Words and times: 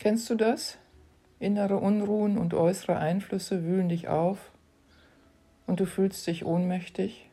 Kennst 0.00 0.30
du 0.30 0.34
das? 0.34 0.78
Innere 1.40 1.76
Unruhen 1.76 2.38
und 2.38 2.54
äußere 2.54 2.96
Einflüsse 2.96 3.64
wühlen 3.64 3.90
dich 3.90 4.08
auf 4.08 4.50
und 5.66 5.78
du 5.78 5.84
fühlst 5.84 6.26
dich 6.26 6.46
ohnmächtig? 6.46 7.28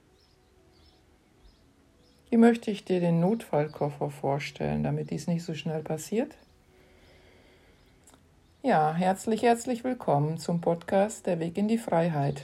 Hier 2.26 2.38
möchte 2.38 2.70
ich 2.70 2.84
dir 2.84 3.00
den 3.00 3.22
Notfallkoffer 3.22 4.10
vorstellen, 4.10 4.84
damit 4.84 5.12
dies 5.12 5.28
nicht 5.28 5.46
so 5.46 5.54
schnell 5.54 5.82
passiert. 5.82 6.36
Ja, 8.64 8.94
herzlich, 8.94 9.44
herzlich 9.44 9.86
willkommen 9.86 10.38
zum 10.38 10.60
Podcast 10.60 11.26
Der 11.26 11.40
Weg 11.40 11.58
in 11.58 11.70
die 11.70 11.78
Freiheit. 11.78 12.42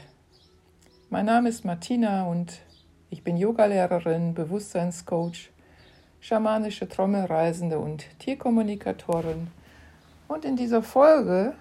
Mein 1.10 1.26
Name 1.26 1.50
ist 1.50 1.66
Martina 1.66 2.28
und 2.28 2.62
ich 3.10 3.26
bin 3.26 3.36
Yogalehrerin, 3.36 4.36
Bewusstseinscoach, 4.36 5.50
schamanische 6.22 6.88
Trommelreisende 6.88 7.78
und 7.78 8.06
Tierkommunikatorin. 8.20 9.48
Und 10.34 10.46
in 10.46 10.56
dieser 10.56 10.82
Folge 10.82 11.54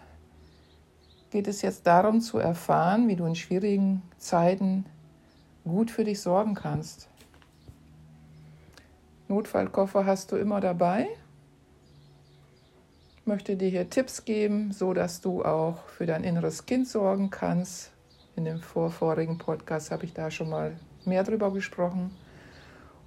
geht 1.28 1.46
es 1.46 1.60
jetzt 1.60 1.86
darum 1.86 2.22
zu 2.22 2.38
erfahren, 2.38 3.06
wie 3.06 3.16
du 3.16 3.26
in 3.26 3.34
schwierigen 3.34 4.00
Zeiten 4.16 4.86
gut 5.62 5.90
für 5.90 6.04
dich 6.04 6.22
sorgen 6.22 6.54
kannst. 6.54 7.06
Notfallkoffer 9.28 10.06
hast 10.06 10.32
du 10.32 10.36
immer 10.36 10.62
dabei. 10.62 11.06
Ich 13.18 13.26
möchte 13.26 13.56
dir 13.56 13.68
hier 13.68 13.90
Tipps 13.90 14.24
geben, 14.24 14.72
so 14.72 14.94
dass 14.94 15.20
du 15.20 15.44
auch 15.44 15.84
für 15.88 16.06
dein 16.06 16.24
inneres 16.24 16.64
Kind 16.64 16.88
sorgen 16.88 17.28
kannst. 17.28 17.92
In 18.36 18.46
dem 18.46 18.60
vorvorigen 18.60 19.36
Podcast 19.36 19.90
habe 19.90 20.06
ich 20.06 20.14
da 20.14 20.30
schon 20.30 20.48
mal 20.48 20.78
mehr 21.04 21.24
drüber 21.24 21.52
gesprochen. 21.52 22.10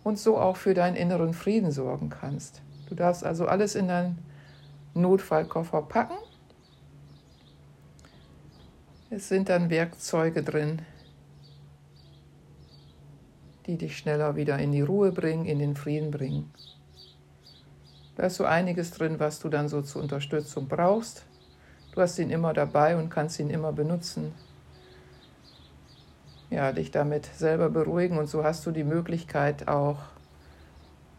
Und 0.04 0.20
so 0.20 0.38
auch 0.38 0.58
für 0.58 0.76
deinen 0.76 0.96
inneren 0.96 1.34
Frieden 1.34 1.72
sorgen 1.72 2.12
kannst. 2.12 2.62
Du 2.88 2.94
darfst 2.94 3.24
also 3.24 3.48
alles 3.48 3.74
in 3.74 3.88
deinen 3.88 4.20
Notfallkoffer 4.96 5.84
packen. 5.84 6.18
Es 9.10 9.30
sind 9.30 9.50
dann 9.50 9.70
Werkzeuge 9.70 10.42
drin, 10.42 10.82
die 13.68 13.78
dich 13.78 13.98
schneller 13.98 14.36
wieder 14.36 14.58
in 14.58 14.72
die 14.72 14.82
Ruhe 14.82 15.12
bringen, 15.12 15.46
in 15.46 15.60
den 15.60 15.76
Frieden 15.76 16.12
bringen. 16.12 16.52
Da 18.16 18.28
ist 18.28 18.36
so 18.36 18.46
einiges 18.46 18.92
drin, 18.92 19.20
was 19.20 19.40
du 19.40 19.50
dann 19.50 19.68
so 19.68 19.82
zur 19.82 20.02
Unterstützung 20.02 20.68
brauchst. 20.68 21.26
Du 21.94 22.02
hast 22.02 22.18
ihn 22.18 22.30
immer 22.30 22.54
dabei 22.54 22.98
und 22.98 23.10
kannst 23.10 23.40
ihn 23.40 23.50
immer 23.50 23.74
benutzen. 23.74 24.34
Ja, 26.50 26.72
dich 26.72 26.92
damit 26.92 27.26
selber 27.26 27.70
beruhigen 27.70 28.18
und 28.18 28.28
so 28.28 28.44
hast 28.44 28.66
du 28.66 28.72
die 28.72 28.84
Möglichkeit 28.84 29.68
auch 29.68 30.00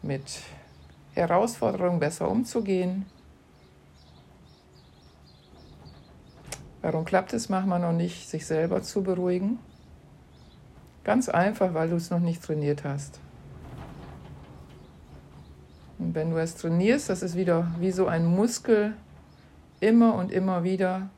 mit 0.01 0.41
Herausforderungen 1.13 1.99
besser 1.99 2.29
umzugehen. 2.29 3.05
Warum 6.87 7.03
klappt 7.03 7.33
es 7.33 7.49
manchmal 7.49 7.81
noch 7.81 7.91
nicht, 7.91 8.29
sich 8.29 8.45
selber 8.45 8.81
zu 8.81 9.03
beruhigen? 9.03 9.59
Ganz 11.03 11.27
einfach, 11.27 11.73
weil 11.73 11.89
du 11.89 11.97
es 11.97 12.11
noch 12.11 12.21
nicht 12.21 12.41
trainiert 12.41 12.85
hast. 12.85 13.19
Und 15.99 16.15
wenn 16.15 16.29
du 16.29 16.37
es 16.37 16.55
trainierst, 16.55 17.09
das 17.09 17.23
ist 17.23 17.35
wieder 17.35 17.67
wie 17.81 17.91
so 17.91 18.07
ein 18.07 18.25
Muskel, 18.25 18.93
immer 19.81 20.15
und 20.15 20.31
immer 20.31 20.63
wieder, 20.63 21.09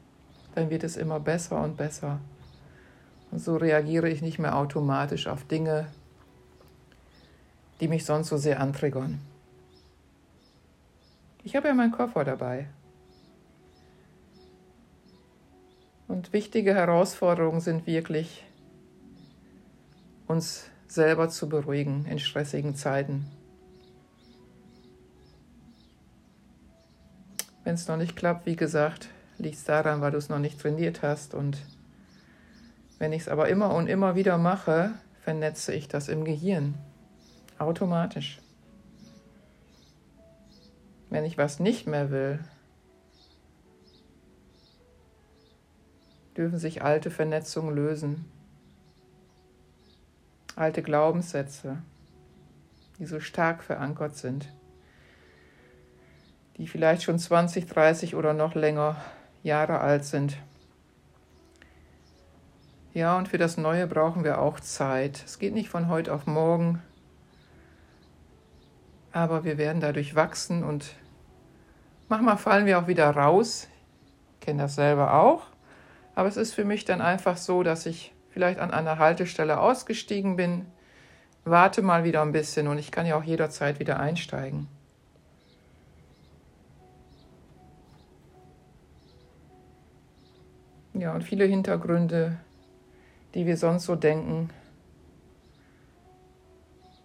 dann 0.56 0.72
wird 0.72 0.84
es 0.84 0.98
immer 0.98 1.20
besser 1.20 1.62
und 1.62 1.78
besser. 1.78 2.20
Und 3.30 3.38
so 3.38 3.56
reagiere 3.56 4.10
ich 4.10 4.24
nicht 4.24 4.40
mehr 4.40 4.58
automatisch 4.58 5.28
auf 5.28 5.44
Dinge, 5.44 5.86
die 7.80 7.88
mich 7.88 8.06
sonst 8.06 8.30
so 8.30 8.38
sehr 8.38 8.60
antriggern. 8.60 9.20
Ich 11.44 11.56
habe 11.56 11.68
ja 11.68 11.76
meinen 11.76 11.92
Koffer 11.92 12.26
dabei. 12.26 12.70
Und 16.10 16.34
wichtige 16.34 16.74
Herausforderungen 16.74 17.62
sind 17.62 17.86
wirklich, 17.86 18.44
uns 20.26 20.66
selber 20.88 21.30
zu 21.30 21.48
beruhigen 21.48 22.06
in 22.06 22.18
stressigen 22.18 22.74
Zeiten. 22.74 23.28
Wenn 27.64 27.76
es 27.76 27.88
noch 27.88 27.98
nicht 27.98 28.16
klappt, 28.16 28.48
wie 28.48 28.56
gesagt, 28.56 29.10
liegt 29.38 29.58
es 29.58 29.66
daran, 29.66 30.02
weil 30.02 30.10
du 30.10 30.18
es 30.18 30.30
noch 30.30 30.40
nicht 30.40 30.60
trainiert 30.60 31.04
hast. 31.04 31.36
Und 31.36 31.60
wenn 32.98 33.14
ich 33.14 33.22
es 33.22 33.30
aber 33.30 33.48
immer 33.48 33.76
und 33.76 33.86
immer 33.86 34.16
wieder 34.16 34.40
mache, 34.40 34.94
vernetze 35.22 35.74
ich 35.76 35.90
das 35.90 36.10
im 36.10 36.26
Gehirn. 36.26 36.74
Automatisch. 37.60 38.40
Wenn 41.12 41.24
ich 41.24 41.38
was 41.38 41.60
nicht 41.60 41.86
mehr 41.86 42.10
will, 42.10 42.40
dürfen 46.40 46.58
sich 46.58 46.82
alte 46.82 47.12
Vernetzungen 47.12 47.76
lösen 47.76 48.26
alte 50.60 50.84
Glaubenssätze, 50.84 51.78
die 53.00 53.06
so 53.06 53.22
stark 53.22 53.64
verankert 53.64 54.18
sind, 54.18 54.52
die 56.58 56.68
vielleicht 56.68 57.04
schon 57.04 57.18
20, 57.18 57.66
30 57.66 58.16
oder 58.16 58.34
noch 58.34 58.56
länger 58.56 58.98
Jahre 59.42 59.80
alt 59.80 60.04
sind. 60.04 60.38
Ja, 62.94 63.18
und 63.18 63.30
für 63.30 63.38
das 63.38 63.56
Neue 63.56 63.88
brauchen 63.88 64.26
wir 64.26 64.42
auch 64.42 64.60
Zeit. 64.60 65.24
Es 65.26 65.40
geht 65.40 65.54
nicht 65.54 65.70
von 65.70 65.88
heute 65.88 66.14
auf 66.14 66.28
morgen, 66.28 66.82
aber 69.14 69.46
wir 69.46 69.58
werden 69.58 69.80
dadurch 69.80 70.16
wachsen 70.16 70.66
und 70.66 70.94
manchmal 72.10 72.38
fallen 72.38 72.66
wir 72.66 72.80
auch 72.80 72.88
wieder 72.88 73.10
raus. 73.10 73.70
Ich 74.34 74.46
kenne 74.46 74.64
das 74.64 74.76
selber 74.76 75.14
auch. 75.14 75.49
Aber 76.20 76.28
es 76.28 76.36
ist 76.36 76.54
für 76.54 76.66
mich 76.66 76.84
dann 76.84 77.00
einfach 77.00 77.38
so, 77.38 77.64
dass 77.64 77.86
ich 77.86 78.14
vielleicht 78.30 78.60
an 78.60 78.72
einer 78.72 78.98
Haltestelle 78.98 79.58
ausgestiegen 79.58 80.36
bin, 80.36 80.66
warte 81.46 81.82
mal 81.82 82.04
wieder 82.04 82.22
ein 82.24 82.34
bisschen 82.34 82.68
und 82.68 82.78
ich 82.78 82.92
kann 82.92 83.06
ja 83.06 83.16
auch 83.16 83.24
jederzeit 83.24 83.80
wieder 83.80 84.02
einsteigen. 84.02 84.68
Ja, 90.94 91.14
und 91.14 91.24
viele 91.24 91.46
Hintergründe, 91.46 92.38
die 93.34 93.46
wir 93.46 93.56
sonst 93.56 93.86
so 93.86 93.96
denken, 93.96 94.50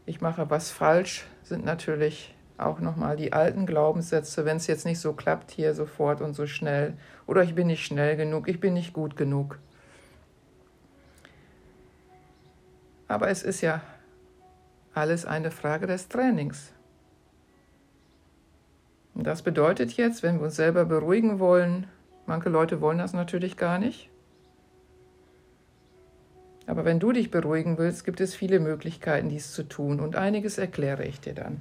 ich 0.06 0.20
mache 0.22 0.50
was 0.50 0.72
falsch, 0.72 1.24
sind 1.44 1.64
natürlich 1.64 2.33
auch 2.56 2.80
nochmal 2.80 3.16
die 3.16 3.32
alten 3.32 3.66
Glaubenssätze, 3.66 4.44
wenn 4.44 4.58
es 4.58 4.66
jetzt 4.66 4.84
nicht 4.84 5.00
so 5.00 5.12
klappt 5.12 5.50
hier 5.50 5.74
sofort 5.74 6.20
und 6.20 6.34
so 6.34 6.46
schnell, 6.46 6.94
oder 7.26 7.42
ich 7.42 7.54
bin 7.54 7.66
nicht 7.66 7.84
schnell 7.84 8.16
genug, 8.16 8.48
ich 8.48 8.60
bin 8.60 8.74
nicht 8.74 8.92
gut 8.92 9.16
genug. 9.16 9.58
Aber 13.08 13.28
es 13.28 13.42
ist 13.42 13.60
ja 13.60 13.82
alles 14.94 15.26
eine 15.26 15.50
Frage 15.50 15.86
des 15.86 16.08
Trainings. 16.08 16.72
Und 19.14 19.26
das 19.26 19.42
bedeutet 19.42 19.92
jetzt, 19.92 20.22
wenn 20.22 20.38
wir 20.38 20.44
uns 20.44 20.56
selber 20.56 20.84
beruhigen 20.84 21.38
wollen, 21.38 21.86
manche 22.26 22.48
Leute 22.48 22.80
wollen 22.80 22.98
das 22.98 23.12
natürlich 23.12 23.56
gar 23.56 23.78
nicht. 23.78 24.10
Aber 26.66 26.84
wenn 26.84 26.98
du 26.98 27.12
dich 27.12 27.30
beruhigen 27.30 27.78
willst, 27.78 28.04
gibt 28.04 28.20
es 28.20 28.34
viele 28.34 28.58
Möglichkeiten, 28.58 29.28
dies 29.28 29.52
zu 29.52 29.64
tun 29.64 30.00
und 30.00 30.16
einiges 30.16 30.58
erkläre 30.58 31.04
ich 31.04 31.20
dir 31.20 31.34
dann. 31.34 31.60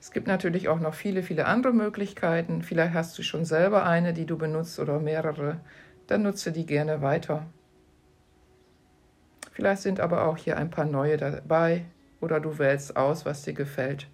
Es 0.00 0.10
gibt 0.12 0.26
natürlich 0.26 0.68
auch 0.68 0.80
noch 0.80 0.94
viele, 0.94 1.22
viele 1.22 1.44
andere 1.44 1.74
Möglichkeiten. 1.74 2.62
Vielleicht 2.62 2.94
hast 2.94 3.18
du 3.18 3.22
schon 3.22 3.44
selber 3.44 3.84
eine, 3.84 4.14
die 4.14 4.24
du 4.24 4.38
benutzt 4.38 4.78
oder 4.78 4.98
mehrere. 4.98 5.60
Dann 6.06 6.22
nutze 6.22 6.52
die 6.52 6.64
gerne 6.64 7.02
weiter. 7.02 7.46
Vielleicht 9.52 9.82
sind 9.82 10.00
aber 10.00 10.24
auch 10.24 10.38
hier 10.38 10.56
ein 10.56 10.70
paar 10.70 10.86
neue 10.86 11.18
dabei 11.18 11.84
oder 12.22 12.40
du 12.40 12.58
wählst 12.58 12.96
aus, 12.96 13.26
was 13.26 13.42
dir 13.42 13.52
gefällt. 13.52 14.08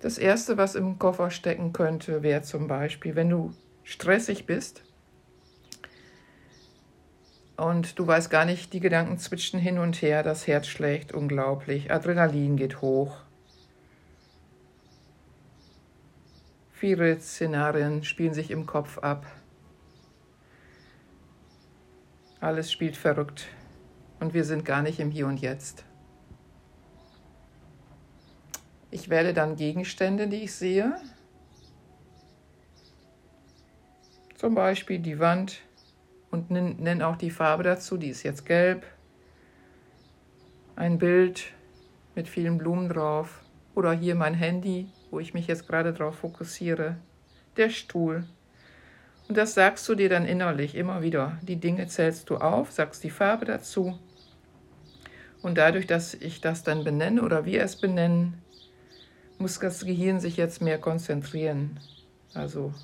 Das 0.00 0.16
Erste, 0.16 0.56
was 0.56 0.74
im 0.74 0.98
Koffer 0.98 1.30
stecken 1.30 1.72
könnte, 1.72 2.22
wäre 2.22 2.42
zum 2.42 2.66
Beispiel, 2.66 3.14
wenn 3.14 3.28
du 3.28 3.52
stressig 3.84 4.46
bist 4.46 4.84
und 7.56 7.98
du 7.98 8.06
weißt 8.06 8.30
gar 8.30 8.44
nicht, 8.44 8.72
die 8.72 8.80
Gedanken 8.80 9.18
zwitschen 9.18 9.58
hin 9.58 9.78
und 9.78 10.00
her, 10.02 10.22
das 10.22 10.46
Herz 10.46 10.66
schlägt 10.66 11.12
unglaublich, 11.12 11.90
Adrenalin 11.90 12.56
geht 12.56 12.80
hoch. 12.82 13.16
Viele 16.72 17.18
Szenarien 17.18 18.04
spielen 18.04 18.34
sich 18.34 18.50
im 18.50 18.66
Kopf 18.66 18.98
ab. 18.98 19.26
Alles 22.38 22.70
spielt 22.70 22.96
verrückt 22.96 23.48
und 24.20 24.34
wir 24.34 24.44
sind 24.44 24.64
gar 24.64 24.82
nicht 24.82 25.00
im 25.00 25.10
Hier 25.10 25.26
und 25.26 25.40
Jetzt. 25.40 25.84
Ich 28.90 29.08
wähle 29.08 29.32
dann 29.32 29.56
Gegenstände, 29.56 30.28
die 30.28 30.44
ich 30.44 30.54
sehe. 30.54 30.96
Zum 34.36 34.54
Beispiel 34.54 34.98
die 34.98 35.18
Wand 35.18 35.65
und 36.36 36.50
nenne 36.50 37.06
auch 37.06 37.16
die 37.16 37.30
Farbe 37.30 37.62
dazu, 37.62 37.96
die 37.96 38.08
ist 38.08 38.22
jetzt 38.22 38.44
gelb. 38.44 38.84
Ein 40.76 40.98
Bild 40.98 41.52
mit 42.14 42.28
vielen 42.28 42.58
Blumen 42.58 42.90
drauf 42.90 43.42
oder 43.74 43.92
hier 43.92 44.14
mein 44.14 44.34
Handy, 44.34 44.88
wo 45.10 45.18
ich 45.18 45.32
mich 45.32 45.46
jetzt 45.46 45.66
gerade 45.66 45.94
darauf 45.94 46.16
fokussiere, 46.16 46.96
der 47.56 47.70
Stuhl. 47.70 48.24
Und 49.28 49.38
das 49.38 49.54
sagst 49.54 49.88
du 49.88 49.94
dir 49.94 50.10
dann 50.10 50.26
innerlich 50.26 50.74
immer 50.74 51.00
wieder. 51.00 51.38
Die 51.40 51.56
Dinge 51.56 51.86
zählst 51.86 52.28
du 52.28 52.36
auf, 52.36 52.70
sagst 52.70 53.02
die 53.02 53.10
Farbe 53.10 53.46
dazu. 53.46 53.98
Und 55.40 55.56
dadurch, 55.56 55.86
dass 55.86 56.12
ich 56.12 56.42
das 56.42 56.62
dann 56.62 56.84
benenne 56.84 57.22
oder 57.22 57.46
wir 57.46 57.62
es 57.62 57.76
benennen, 57.76 58.42
muss 59.38 59.58
das 59.58 59.84
Gehirn 59.84 60.20
sich 60.20 60.36
jetzt 60.36 60.60
mehr 60.60 60.78
konzentrieren. 60.78 61.80
Also 62.34 62.74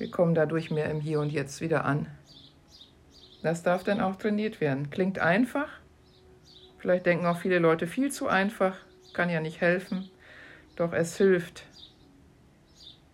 wir 0.00 0.10
kommen 0.10 0.34
dadurch 0.34 0.70
mehr 0.70 0.90
im 0.90 1.00
Hier 1.00 1.20
und 1.20 1.30
Jetzt 1.30 1.60
wieder 1.60 1.84
an. 1.84 2.06
Das 3.42 3.62
darf 3.62 3.84
dann 3.84 4.00
auch 4.00 4.16
trainiert 4.16 4.60
werden. 4.62 4.88
Klingt 4.88 5.18
einfach. 5.18 5.68
Vielleicht 6.78 7.04
denken 7.04 7.26
auch 7.26 7.36
viele 7.36 7.58
Leute 7.58 7.86
viel 7.86 8.10
zu 8.10 8.26
einfach, 8.26 8.78
kann 9.12 9.28
ja 9.28 9.40
nicht 9.40 9.60
helfen. 9.60 10.08
Doch 10.76 10.94
es 10.94 11.18
hilft. 11.18 11.64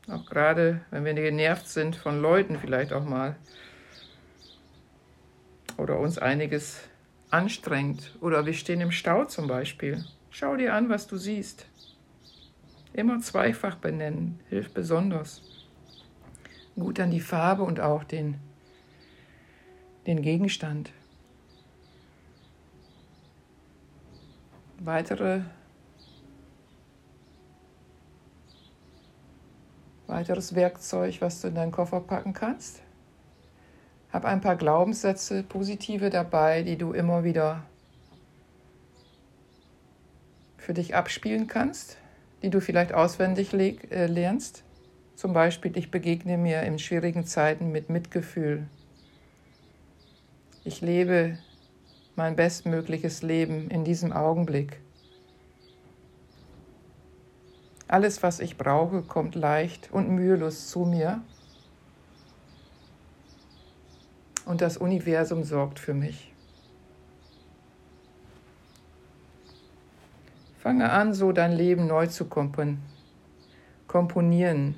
Auch 0.08 0.26
gerade, 0.26 0.80
wenn 0.92 1.04
wir 1.04 1.14
genervt 1.14 1.66
sind 1.66 1.96
von 1.96 2.22
Leuten 2.22 2.60
vielleicht 2.60 2.92
auch 2.92 3.04
mal. 3.04 3.34
Oder 5.76 5.98
uns 5.98 6.18
einiges 6.18 6.82
anstrengt. 7.30 8.16
Oder 8.20 8.46
wir 8.46 8.54
stehen 8.54 8.80
im 8.80 8.92
Stau 8.92 9.24
zum 9.24 9.48
Beispiel. 9.48 10.04
Schau 10.30 10.54
dir 10.56 10.72
an, 10.72 10.88
was 10.88 11.08
du 11.08 11.16
siehst. 11.16 11.66
Immer 12.92 13.18
zweifach 13.18 13.74
benennen, 13.74 14.38
hilft 14.48 14.72
besonders. 14.72 15.55
Gut 16.76 17.00
an 17.00 17.10
die 17.10 17.20
Farbe 17.20 17.62
und 17.62 17.80
auch 17.80 18.04
den, 18.04 18.36
den 20.06 20.22
Gegenstand. 20.22 20.92
Weitere, 24.78 25.40
weiteres 30.06 30.54
Werkzeug, 30.54 31.20
was 31.20 31.40
du 31.40 31.48
in 31.48 31.54
deinen 31.54 31.72
Koffer 31.72 32.00
packen 32.00 32.34
kannst. 32.34 32.82
Hab 34.12 34.24
ein 34.24 34.40
paar 34.40 34.56
Glaubenssätze, 34.56 35.42
positive 35.42 36.10
dabei, 36.10 36.62
die 36.62 36.76
du 36.76 36.92
immer 36.92 37.24
wieder 37.24 37.64
für 40.58 40.74
dich 40.74 40.94
abspielen 40.94 41.46
kannst 41.46 41.96
die 42.42 42.50
du 42.50 42.60
vielleicht 42.60 42.92
auswendig 42.92 43.52
äh, 43.52 44.06
lernst. 44.06 44.62
Zum 45.16 45.32
Beispiel, 45.32 45.76
ich 45.78 45.90
begegne 45.90 46.36
mir 46.36 46.62
in 46.62 46.78
schwierigen 46.78 47.24
Zeiten 47.24 47.72
mit 47.72 47.88
Mitgefühl. 47.88 48.68
Ich 50.62 50.82
lebe 50.82 51.38
mein 52.16 52.36
bestmögliches 52.36 53.22
Leben 53.22 53.70
in 53.70 53.82
diesem 53.82 54.12
Augenblick. 54.12 54.78
Alles, 57.88 58.22
was 58.22 58.40
ich 58.40 58.58
brauche, 58.58 59.00
kommt 59.00 59.34
leicht 59.34 59.90
und 59.90 60.10
mühelos 60.10 60.68
zu 60.68 60.80
mir. 60.80 61.22
Und 64.44 64.60
das 64.60 64.76
Universum 64.76 65.44
sorgt 65.44 65.78
für 65.78 65.94
mich. 65.94 66.34
Fange 70.58 70.90
an, 70.90 71.14
so 71.14 71.32
dein 71.32 71.52
Leben 71.52 71.86
neu 71.86 72.06
zu 72.06 72.26
komponieren. 73.86 74.74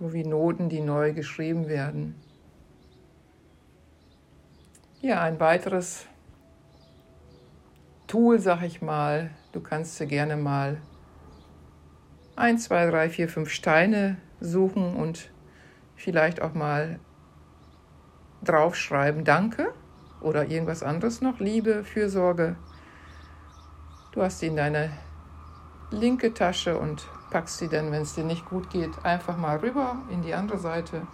So 0.00 0.14
wie 0.14 0.24
Noten, 0.24 0.70
die 0.70 0.80
neu 0.80 1.12
geschrieben 1.12 1.68
werden. 1.68 2.14
Ja, 5.02 5.20
ein 5.20 5.38
weiteres 5.38 6.06
Tool, 8.06 8.38
sag 8.38 8.62
ich 8.62 8.80
mal. 8.80 9.30
Du 9.52 9.60
kannst 9.60 10.00
dir 10.00 10.06
gerne 10.06 10.38
mal 10.38 10.80
ein, 12.34 12.56
zwei, 12.56 12.86
drei, 12.86 13.10
vier, 13.10 13.28
fünf 13.28 13.50
Steine 13.50 14.16
suchen 14.40 14.96
und 14.96 15.30
vielleicht 15.96 16.40
auch 16.40 16.54
mal 16.54 16.98
draufschreiben, 18.42 19.24
danke 19.24 19.74
oder 20.22 20.46
irgendwas 20.46 20.82
anderes 20.82 21.20
noch, 21.20 21.40
Liebe, 21.40 21.84
Fürsorge. 21.84 22.56
Du 24.12 24.22
hast 24.22 24.38
sie 24.38 24.46
in 24.46 24.56
deine 24.56 24.92
linke 25.90 26.32
Tasche 26.32 26.78
und 26.78 27.06
packst 27.30 27.58
sie 27.58 27.68
dann, 27.68 27.92
wenn 27.92 28.02
es 28.02 28.14
dir 28.14 28.24
nicht 28.24 28.44
gut 28.44 28.70
geht, 28.70 29.04
einfach 29.04 29.36
mal 29.36 29.58
rüber 29.58 29.96
in 30.10 30.22
die 30.22 30.34
andere 30.34 30.58
Seite. 30.58 31.06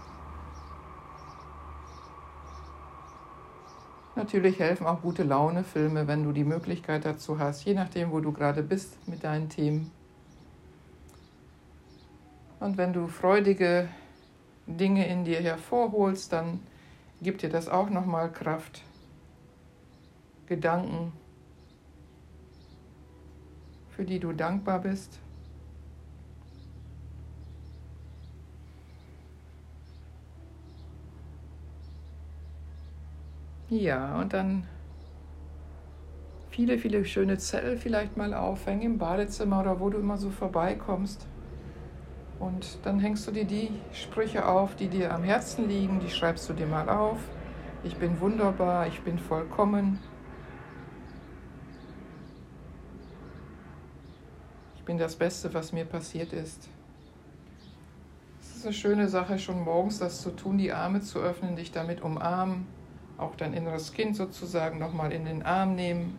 Natürlich 4.16 4.58
helfen 4.58 4.86
auch 4.86 5.02
gute 5.02 5.24
Laune-Filme, 5.24 6.08
wenn 6.08 6.24
du 6.24 6.32
die 6.32 6.44
Möglichkeit 6.44 7.04
dazu 7.04 7.38
hast, 7.38 7.64
je 7.66 7.74
nachdem, 7.74 8.10
wo 8.10 8.20
du 8.20 8.32
gerade 8.32 8.62
bist 8.62 9.06
mit 9.06 9.22
deinen 9.22 9.50
Themen. 9.50 9.90
Und 12.58 12.78
wenn 12.78 12.94
du 12.94 13.08
freudige 13.08 13.88
Dinge 14.66 15.06
in 15.06 15.24
dir 15.24 15.40
hervorholst, 15.40 16.32
dann 16.32 16.60
gibt 17.20 17.42
dir 17.42 17.50
das 17.50 17.69
auch 17.69 17.90
nochmal 17.90 18.32
Kraft. 18.32 18.82
Gedanken, 20.46 21.12
für 23.90 24.04
die 24.04 24.19
du 24.19 24.32
dankbar 24.32 24.80
bist. 24.80 25.19
Ja, 33.68 34.18
und 34.20 34.32
dann 34.32 34.66
viele, 36.50 36.78
viele 36.78 37.04
schöne 37.04 37.38
Zettel 37.38 37.76
vielleicht 37.76 38.16
mal 38.16 38.32
aufhängen 38.32 38.82
im 38.82 38.98
Badezimmer 38.98 39.60
oder 39.60 39.80
wo 39.80 39.90
du 39.90 39.98
immer 39.98 40.16
so 40.16 40.30
vorbeikommst. 40.30 41.26
Und 42.38 42.78
dann 42.84 43.00
hängst 43.00 43.26
du 43.26 43.32
dir 43.32 43.44
die 43.44 43.70
Sprüche 43.92 44.46
auf, 44.46 44.76
die 44.76 44.88
dir 44.88 45.12
am 45.12 45.22
Herzen 45.22 45.68
liegen, 45.68 46.00
die 46.00 46.10
schreibst 46.10 46.48
du 46.48 46.52
dir 46.52 46.66
mal 46.66 46.88
auf. 46.88 47.18
Ich 47.82 47.96
bin 47.96 48.20
wunderbar, 48.20 48.86
ich 48.86 49.00
bin 49.00 49.18
vollkommen, 49.18 49.98
bin 54.86 54.98
das 54.98 55.16
Beste, 55.16 55.52
was 55.52 55.72
mir 55.72 55.84
passiert 55.84 56.32
ist. 56.32 56.69
Es 58.40 58.56
ist 58.56 58.64
eine 58.64 58.72
schöne 58.72 59.08
Sache, 59.08 59.38
schon 59.38 59.62
morgens 59.64 59.98
das 59.98 60.22
zu 60.22 60.30
tun, 60.30 60.58
die 60.58 60.72
Arme 60.72 61.00
zu 61.00 61.19
öffnen, 61.19 61.56
dich 61.56 61.72
damit 61.72 62.00
umarmen, 62.00 62.66
auch 63.18 63.36
dein 63.36 63.54
inneres 63.54 63.92
Kind 63.92 64.16
sozusagen 64.16 64.78
nochmal 64.78 65.12
in 65.12 65.24
den 65.24 65.42
Arm 65.42 65.74
nehmen 65.74 66.18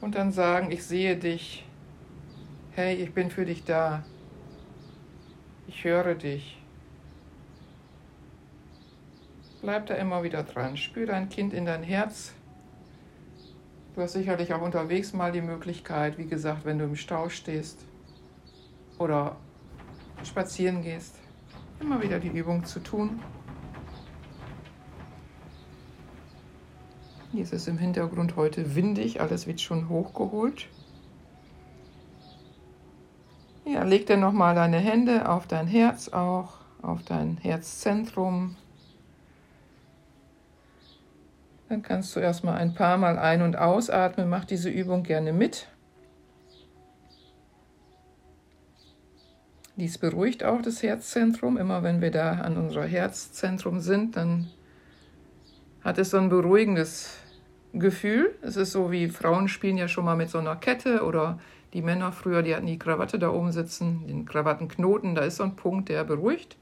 und 0.00 0.14
dann 0.14 0.32
sagen, 0.32 0.70
ich 0.70 0.84
sehe 0.84 1.16
dich, 1.16 1.64
hey, 2.72 2.94
ich 2.94 3.12
bin 3.12 3.30
für 3.30 3.44
dich 3.44 3.64
da, 3.64 4.04
ich 5.66 5.84
höre 5.84 6.14
dich. 6.14 6.60
Bleib 9.62 9.86
da 9.86 9.94
immer 9.94 10.22
wieder 10.22 10.42
dran, 10.42 10.76
spür 10.76 11.06
dein 11.06 11.28
Kind 11.28 11.52
in 11.52 11.64
dein 11.64 11.82
Herz 11.82 12.34
Du 13.96 14.02
hast 14.02 14.12
sicherlich 14.12 14.52
auch 14.52 14.60
unterwegs 14.60 15.14
mal 15.14 15.32
die 15.32 15.40
Möglichkeit, 15.40 16.18
wie 16.18 16.26
gesagt, 16.26 16.66
wenn 16.66 16.78
du 16.78 16.84
im 16.84 16.96
Stau 16.96 17.30
stehst 17.30 17.82
oder 18.98 19.36
spazieren 20.22 20.82
gehst, 20.82 21.14
immer 21.80 22.02
wieder 22.02 22.18
die 22.20 22.28
Übung 22.28 22.66
zu 22.66 22.80
tun. 22.80 23.22
Hier 27.36 27.42
ist 27.42 27.52
es 27.52 27.68
im 27.68 27.76
Hintergrund 27.76 28.36
heute 28.36 28.76
windig, 28.76 29.20
alles 29.20 29.46
wird 29.46 29.60
schon 29.60 29.90
hochgeholt. 29.90 30.68
Ja, 33.66 33.82
leg 33.82 34.06
dir 34.06 34.16
nochmal 34.16 34.54
deine 34.54 34.78
Hände 34.78 35.28
auf 35.28 35.46
dein 35.46 35.66
Herz 35.66 36.08
auch, 36.08 36.54
auf 36.80 37.02
dein 37.02 37.36
Herzzentrum. 37.36 38.56
Dann 41.68 41.82
kannst 41.82 42.16
du 42.16 42.20
erstmal 42.20 42.56
ein 42.56 42.72
paar 42.72 42.96
Mal 42.96 43.18
ein- 43.18 43.42
und 43.42 43.54
ausatmen. 43.56 44.30
Mach 44.30 44.46
diese 44.46 44.70
Übung 44.70 45.02
gerne 45.02 45.34
mit. 45.34 45.68
Dies 49.76 49.98
beruhigt 49.98 50.42
auch 50.42 50.62
das 50.62 50.82
Herzzentrum. 50.82 51.58
Immer 51.58 51.82
wenn 51.82 52.00
wir 52.00 52.10
da 52.10 52.36
an 52.36 52.56
unser 52.56 52.86
Herzzentrum 52.86 53.80
sind, 53.80 54.16
dann 54.16 54.48
hat 55.84 55.98
es 55.98 56.08
so 56.12 56.16
ein 56.16 56.30
beruhigendes 56.30 57.25
Gefühl. 57.80 58.34
Es 58.42 58.56
ist 58.56 58.72
so 58.72 58.90
wie 58.90 59.08
Frauen 59.08 59.48
spielen 59.48 59.76
ja 59.76 59.88
schon 59.88 60.04
mal 60.04 60.16
mit 60.16 60.30
so 60.30 60.38
einer 60.38 60.56
Kette 60.56 61.02
oder 61.02 61.38
die 61.72 61.82
Männer 61.82 62.12
früher, 62.12 62.42
die 62.42 62.54
hatten 62.54 62.66
die 62.66 62.78
Krawatte 62.78 63.18
da 63.18 63.30
oben 63.30 63.52
sitzen, 63.52 64.06
den 64.06 64.24
Krawattenknoten, 64.24 65.14
da 65.14 65.22
ist 65.22 65.36
so 65.36 65.44
ein 65.44 65.56
Punkt, 65.56 65.88
der 65.88 66.04
beruhigt. 66.04 66.56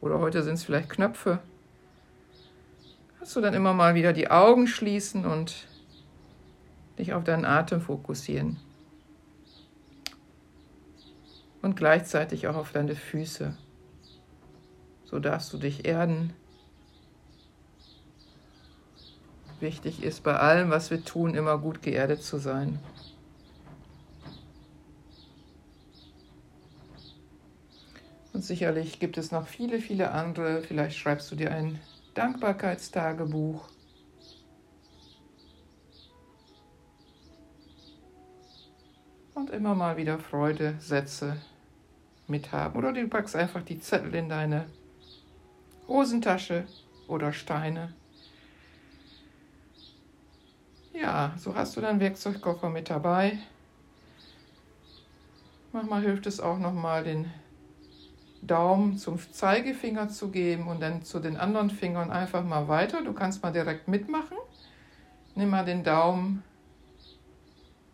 Oder 0.00 0.20
heute 0.20 0.42
sind 0.42 0.54
es 0.54 0.64
vielleicht 0.64 0.88
Knöpfe. 0.88 1.40
Kannst 3.18 3.34
du 3.34 3.40
dann 3.40 3.54
immer 3.54 3.74
mal 3.74 3.94
wieder 3.94 4.12
die 4.12 4.30
Augen 4.30 4.66
schließen 4.66 5.26
und 5.26 5.66
dich 6.98 7.12
auf 7.12 7.24
deinen 7.24 7.44
Atem 7.44 7.80
fokussieren. 7.80 8.56
Und 11.60 11.76
gleichzeitig 11.76 12.46
auch 12.46 12.56
auf 12.56 12.72
deine 12.72 12.94
Füße. 12.94 13.56
So 15.04 15.18
darfst 15.18 15.52
du 15.52 15.58
dich 15.58 15.84
erden. 15.84 16.32
Wichtig 19.60 20.02
ist, 20.02 20.22
bei 20.22 20.36
allem, 20.36 20.70
was 20.70 20.90
wir 20.90 21.04
tun, 21.04 21.34
immer 21.34 21.58
gut 21.58 21.82
geerdet 21.82 22.22
zu 22.22 22.38
sein. 22.38 22.78
Und 28.32 28.44
sicherlich 28.44 29.00
gibt 29.00 29.18
es 29.18 29.32
noch 29.32 29.48
viele, 29.48 29.80
viele 29.80 30.12
andere. 30.12 30.62
Vielleicht 30.62 30.96
schreibst 30.96 31.28
du 31.32 31.34
dir 31.34 31.50
ein 31.50 31.80
Dankbarkeitstagebuch. 32.14 33.68
Und 39.34 39.50
immer 39.50 39.74
mal 39.74 39.96
wieder 39.96 40.18
Freude, 40.18 40.76
Sätze 40.78 41.36
mithaben. 42.28 42.78
Oder 42.78 42.92
du 42.92 43.08
packst 43.08 43.34
einfach 43.34 43.62
die 43.62 43.80
Zettel 43.80 44.14
in 44.14 44.28
deine 44.28 44.66
Hosentasche 45.88 46.64
oder 47.08 47.32
Steine. 47.32 47.92
Ja, 51.00 51.32
so 51.36 51.54
hast 51.54 51.76
du 51.76 51.80
deinen 51.80 52.00
Werkzeugkoffer 52.00 52.70
mit 52.70 52.90
dabei. 52.90 53.38
Manchmal 55.72 56.02
hilft 56.02 56.26
es 56.26 56.40
auch 56.40 56.58
nochmal, 56.58 57.04
den 57.04 57.30
Daumen 58.42 58.98
zum 58.98 59.18
Zeigefinger 59.18 60.08
zu 60.08 60.30
geben 60.30 60.66
und 60.66 60.80
dann 60.80 61.04
zu 61.04 61.20
den 61.20 61.36
anderen 61.36 61.70
Fingern 61.70 62.10
einfach 62.10 62.42
mal 62.42 62.66
weiter. 62.66 63.02
Du 63.02 63.12
kannst 63.12 63.44
mal 63.44 63.52
direkt 63.52 63.86
mitmachen. 63.86 64.36
Nimm 65.36 65.50
mal 65.50 65.64
den 65.64 65.84
Daumen, 65.84 66.42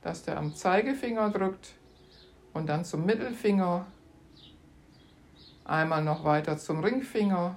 dass 0.00 0.22
der 0.22 0.38
am 0.38 0.54
Zeigefinger 0.54 1.28
drückt 1.28 1.74
und 2.54 2.68
dann 2.68 2.86
zum 2.86 3.04
Mittelfinger. 3.04 3.84
Einmal 5.66 6.02
noch 6.02 6.24
weiter 6.24 6.56
zum 6.56 6.82
Ringfinger 6.82 7.56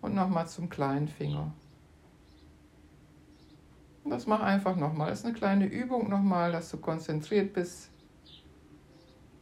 und 0.00 0.14
nochmal 0.14 0.48
zum 0.48 0.70
kleinen 0.70 1.08
Finger. 1.08 1.52
Das 4.04 4.26
mach 4.26 4.40
einfach 4.40 4.76
nochmal. 4.76 5.10
Das 5.10 5.20
ist 5.20 5.26
eine 5.26 5.34
kleine 5.34 5.66
Übung 5.66 6.08
nochmal, 6.08 6.52
dass 6.52 6.70
du 6.70 6.78
konzentriert 6.78 7.52
bist. 7.52 7.90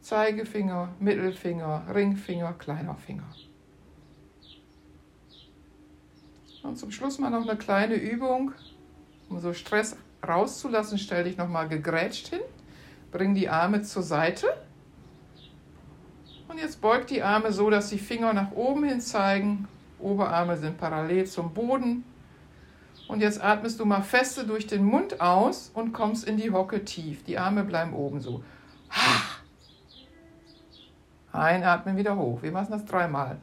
Zeigefinger, 0.01 0.89
Mittelfinger, 0.99 1.83
Ringfinger, 1.93 2.53
kleiner 2.53 2.95
Finger. 2.95 3.29
Und 6.63 6.77
zum 6.77 6.91
Schluss 6.91 7.19
mal 7.19 7.29
noch 7.29 7.47
eine 7.47 7.57
kleine 7.57 7.95
Übung, 7.95 8.51
um 9.29 9.39
so 9.39 9.53
Stress 9.53 9.95
rauszulassen. 10.27 10.97
Stell 10.97 11.23
dich 11.23 11.37
nochmal 11.37 11.67
gegrätscht 11.67 12.27
hin. 12.27 12.41
Bring 13.11 13.33
die 13.33 13.49
Arme 13.49 13.81
zur 13.81 14.03
Seite. 14.03 14.47
Und 16.47 16.59
jetzt 16.59 16.81
beug 16.81 17.07
die 17.07 17.23
Arme 17.23 17.51
so, 17.51 17.69
dass 17.69 17.89
die 17.89 17.99
Finger 17.99 18.33
nach 18.33 18.51
oben 18.51 18.83
hin 18.83 19.01
zeigen 19.01 19.67
Oberarme 19.99 20.57
sind 20.57 20.77
parallel 20.77 21.25
zum 21.25 21.53
Boden. 21.53 22.03
Und 23.09 23.21
jetzt 23.21 23.43
atmest 23.43 23.79
du 23.79 23.85
mal 23.85 24.03
feste 24.03 24.45
durch 24.45 24.67
den 24.67 24.85
Mund 24.85 25.19
aus 25.19 25.71
und 25.73 25.93
kommst 25.93 26.25
in 26.25 26.37
die 26.37 26.51
Hocke 26.51 26.85
tief. 26.85 27.23
Die 27.23 27.39
Arme 27.39 27.63
bleiben 27.63 27.93
oben 27.93 28.21
so. 28.21 28.43
Einatmen 31.31 31.97
wieder 31.97 32.15
hoch. 32.15 32.43
Wir 32.43 32.51
machen 32.51 32.69
das 32.69 32.85
dreimal. 32.85 33.41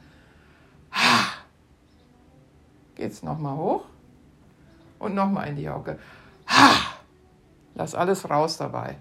Geht's 2.95 3.23
nochmal 3.23 3.57
hoch 3.57 3.83
und 4.99 5.13
nochmal 5.13 5.49
in 5.49 5.57
die 5.57 5.69
Hocke. 5.69 5.99
Lass 7.75 7.93
alles 7.93 8.29
raus 8.29 8.55
dabei. 8.55 8.95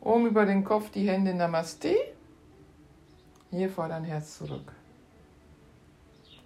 Oben 0.00 0.28
über 0.28 0.46
den 0.46 0.62
Kopf 0.62 0.88
die 0.92 1.08
Hände 1.08 1.34
Namaste. 1.34 1.96
Hier 3.50 3.70
vor 3.70 3.88
dein 3.88 4.04
Herz 4.04 4.38
zurück. 4.38 4.70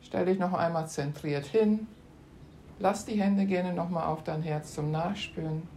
Stell 0.00 0.25
dich 0.25 0.38
noch 0.38 0.54
einmal 0.54 0.88
zentriert 0.88 1.44
hin. 1.44 1.87
Lass 2.78 3.04
die 3.04 3.21
Hände 3.21 3.47
gerne 3.47 3.73
nochmal 3.73 4.07
auf 4.07 4.25
dein 4.25 4.43
Herz 4.43 4.75
zum 4.75 4.90
Nachspüren. 4.90 5.69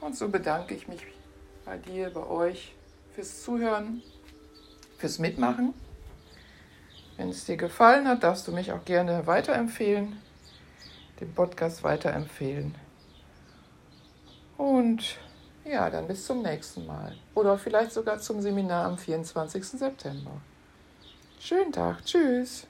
Und 0.00 0.16
so 0.16 0.28
bedanke 0.28 0.74
ich 0.74 0.88
mich 0.88 1.00
bei 1.64 1.78
dir, 1.78 2.10
bei 2.10 2.26
euch 2.26 2.74
fürs 3.14 3.42
Zuhören, 3.44 4.02
fürs 4.98 5.18
Mitmachen. 5.18 5.72
Wenn 7.16 7.30
es 7.30 7.44
dir 7.44 7.56
gefallen 7.56 8.08
hat, 8.08 8.22
darfst 8.22 8.46
du 8.48 8.52
mich 8.52 8.72
auch 8.72 8.84
gerne 8.84 9.26
weiterempfehlen, 9.26 10.20
den 11.20 11.32
Podcast 11.32 11.82
weiterempfehlen. 11.84 12.74
Und 14.58 15.18
ja, 15.64 15.90
dann 15.90 16.06
bis 16.08 16.26
zum 16.26 16.42
nächsten 16.42 16.86
Mal. 16.86 17.14
Oder 17.34 17.58
vielleicht 17.58 17.92
sogar 17.92 18.18
zum 18.18 18.40
Seminar 18.40 18.86
am 18.86 18.98
24. 18.98 19.64
September. 19.64 20.40
Schönen 21.38 21.72
Tag. 21.72 22.04
Tschüss. 22.04 22.66